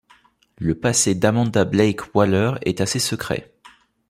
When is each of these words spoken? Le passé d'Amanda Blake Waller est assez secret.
Le 0.57 0.73
passé 0.73 1.13
d'Amanda 1.13 1.63
Blake 1.63 2.15
Waller 2.15 2.53
est 2.63 2.81
assez 2.81 2.97
secret. 2.97 3.53